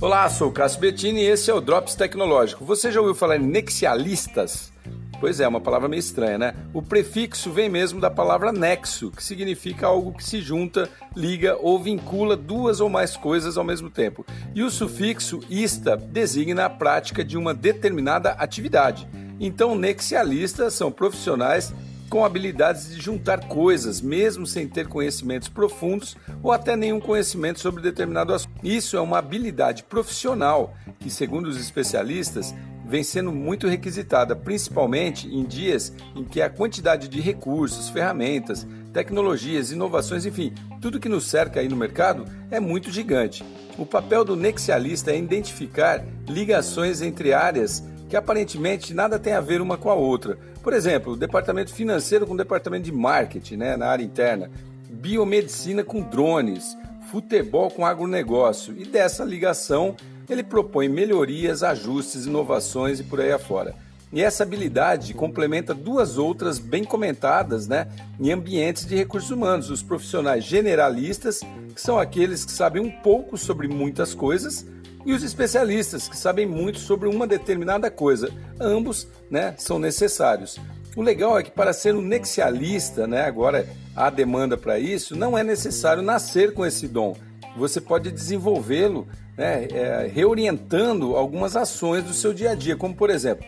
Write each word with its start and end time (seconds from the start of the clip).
Olá, 0.00 0.30
sou 0.30 0.50
o 0.50 0.52
Cássio 0.52 0.78
Bettini 0.78 1.22
e 1.22 1.26
esse 1.26 1.50
é 1.50 1.54
o 1.54 1.60
Drops 1.60 1.96
Tecnológico. 1.96 2.64
Você 2.64 2.92
já 2.92 3.00
ouviu 3.00 3.16
falar 3.16 3.36
em 3.36 3.44
nexialistas? 3.44 4.72
Pois 5.18 5.40
é, 5.40 5.48
uma 5.48 5.60
palavra 5.60 5.88
meio 5.88 5.98
estranha, 5.98 6.38
né? 6.38 6.54
O 6.72 6.80
prefixo 6.80 7.50
vem 7.50 7.68
mesmo 7.68 8.00
da 8.00 8.08
palavra 8.08 8.52
nexo, 8.52 9.10
que 9.10 9.24
significa 9.24 9.88
algo 9.88 10.12
que 10.12 10.22
se 10.22 10.40
junta, 10.40 10.88
liga 11.16 11.58
ou 11.60 11.82
vincula 11.82 12.36
duas 12.36 12.80
ou 12.80 12.88
mais 12.88 13.16
coisas 13.16 13.58
ao 13.58 13.64
mesmo 13.64 13.90
tempo. 13.90 14.24
E 14.54 14.62
o 14.62 14.70
sufixo 14.70 15.40
ista 15.50 15.96
designa 15.96 16.66
a 16.66 16.70
prática 16.70 17.24
de 17.24 17.36
uma 17.36 17.52
determinada 17.52 18.30
atividade. 18.30 19.08
Então, 19.40 19.74
nexialistas 19.74 20.74
são 20.74 20.92
profissionais 20.92 21.74
com 22.08 22.24
habilidades 22.24 22.88
de 22.88 23.00
juntar 23.00 23.46
coisas, 23.46 24.00
mesmo 24.00 24.46
sem 24.46 24.66
ter 24.66 24.88
conhecimentos 24.88 25.48
profundos 25.48 26.16
ou 26.42 26.52
até 26.52 26.76
nenhum 26.76 27.00
conhecimento 27.00 27.60
sobre 27.60 27.82
determinado 27.82 28.32
assunto. 28.32 28.54
Isso 28.62 28.96
é 28.96 29.00
uma 29.00 29.18
habilidade 29.18 29.84
profissional 29.84 30.74
que, 30.98 31.10
segundo 31.10 31.46
os 31.46 31.60
especialistas, 31.60 32.54
vem 32.86 33.02
sendo 33.02 33.30
muito 33.30 33.68
requisitada, 33.68 34.34
principalmente 34.34 35.28
em 35.28 35.44
dias 35.44 35.92
em 36.16 36.24
que 36.24 36.40
a 36.40 36.48
quantidade 36.48 37.06
de 37.06 37.20
recursos, 37.20 37.90
ferramentas, 37.90 38.66
tecnologias, 38.94 39.70
inovações, 39.70 40.24
enfim, 40.24 40.54
tudo 40.80 40.98
que 40.98 41.08
nos 41.08 41.26
cerca 41.26 41.60
aí 41.60 41.68
no 41.68 41.76
mercado 41.76 42.24
é 42.50 42.58
muito 42.58 42.90
gigante. 42.90 43.44
O 43.76 43.84
papel 43.84 44.24
do 44.24 44.34
nexialista 44.34 45.12
é 45.12 45.18
identificar 45.18 46.02
ligações 46.26 47.02
entre 47.02 47.34
áreas 47.34 47.84
que 48.08 48.16
aparentemente 48.16 48.94
nada 48.94 49.18
tem 49.18 49.32
a 49.32 49.40
ver 49.40 49.60
uma 49.60 49.76
com 49.76 49.90
a 49.90 49.94
outra. 49.94 50.38
Por 50.62 50.72
exemplo, 50.72 51.12
o 51.12 51.16
departamento 51.16 51.72
financeiro 51.72 52.26
com 52.26 52.34
o 52.34 52.36
departamento 52.36 52.84
de 52.84 52.92
marketing, 52.92 53.56
né, 53.56 53.76
na 53.76 53.86
área 53.86 54.04
interna, 54.04 54.50
biomedicina 54.88 55.84
com 55.84 56.00
drones, 56.00 56.76
futebol 57.10 57.70
com 57.70 57.84
agronegócio. 57.84 58.74
E 58.76 58.84
dessa 58.84 59.24
ligação, 59.24 59.94
ele 60.28 60.42
propõe 60.42 60.88
melhorias, 60.88 61.62
ajustes, 61.62 62.26
inovações 62.26 63.00
e 63.00 63.04
por 63.04 63.20
aí 63.20 63.32
afora. 63.32 63.74
E 64.10 64.22
essa 64.22 64.42
habilidade 64.42 65.12
complementa 65.12 65.74
duas 65.74 66.16
outras 66.16 66.58
bem 66.58 66.82
comentadas 66.82 67.68
né, 67.68 67.86
em 68.18 68.32
ambientes 68.32 68.86
de 68.86 68.96
recursos 68.96 69.30
humanos: 69.30 69.70
os 69.70 69.82
profissionais 69.82 70.44
generalistas, 70.44 71.40
que 71.74 71.80
são 71.80 71.98
aqueles 71.98 72.44
que 72.44 72.52
sabem 72.52 72.80
um 72.80 72.90
pouco 72.90 73.36
sobre 73.36 73.68
muitas 73.68 74.14
coisas, 74.14 74.66
e 75.04 75.12
os 75.12 75.22
especialistas, 75.22 76.08
que 76.08 76.16
sabem 76.16 76.46
muito 76.46 76.78
sobre 76.78 77.08
uma 77.08 77.26
determinada 77.26 77.90
coisa. 77.90 78.30
Ambos 78.60 79.06
né, 79.30 79.54
são 79.58 79.78
necessários. 79.78 80.58
O 80.96 81.02
legal 81.02 81.38
é 81.38 81.42
que 81.42 81.50
para 81.50 81.72
ser 81.72 81.94
um 81.94 82.02
nexialista, 82.02 83.06
né, 83.06 83.22
agora 83.22 83.68
há 83.94 84.10
demanda 84.10 84.56
para 84.56 84.78
isso, 84.78 85.16
não 85.16 85.36
é 85.36 85.44
necessário 85.44 86.02
nascer 86.02 86.52
com 86.52 86.66
esse 86.66 86.88
dom. 86.88 87.16
Você 87.56 87.80
pode 87.80 88.10
desenvolvê-lo 88.10 89.06
né, 89.36 89.68
é, 89.70 90.10
reorientando 90.12 91.16
algumas 91.16 91.56
ações 91.56 92.02
do 92.04 92.12
seu 92.12 92.34
dia 92.34 92.50
a 92.50 92.54
dia, 92.54 92.76
como 92.76 92.94
por 92.94 93.10
exemplo, 93.10 93.46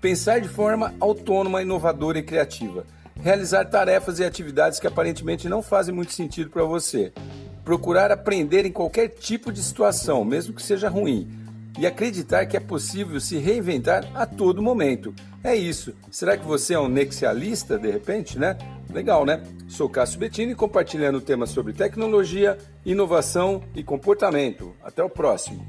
pensar 0.00 0.40
de 0.40 0.48
forma 0.48 0.94
autônoma, 1.00 1.62
inovadora 1.62 2.18
e 2.18 2.22
criativa, 2.22 2.86
realizar 3.20 3.64
tarefas 3.64 4.18
e 4.18 4.24
atividades 4.24 4.78
que 4.78 4.86
aparentemente 4.86 5.48
não 5.48 5.62
fazem 5.62 5.94
muito 5.94 6.12
sentido 6.12 6.50
para 6.50 6.64
você, 6.64 7.12
procurar 7.64 8.10
aprender 8.10 8.66
em 8.66 8.72
qualquer 8.72 9.08
tipo 9.08 9.52
de 9.52 9.62
situação, 9.62 10.24
mesmo 10.24 10.54
que 10.54 10.62
seja 10.62 10.88
ruim, 10.88 11.28
e 11.78 11.86
acreditar 11.86 12.46
que 12.46 12.56
é 12.56 12.60
possível 12.60 13.18
se 13.20 13.38
reinventar 13.38 14.06
a 14.14 14.26
todo 14.26 14.62
momento. 14.62 15.14
É 15.42 15.56
isso. 15.56 15.94
Será 16.10 16.36
que 16.36 16.46
você 16.46 16.74
é 16.74 16.78
um 16.78 16.88
nexialista 16.88 17.78
de 17.78 17.90
repente, 17.90 18.38
né? 18.38 18.56
Legal, 18.92 19.24
né? 19.24 19.42
Sou 19.68 19.88
Cássio 19.88 20.20
Bettini 20.20 20.54
compartilhando 20.54 21.20
temas 21.20 21.50
sobre 21.50 21.72
tecnologia, 21.72 22.58
inovação 22.84 23.62
e 23.74 23.82
comportamento. 23.82 24.74
Até 24.82 25.02
o 25.02 25.08
próximo. 25.08 25.66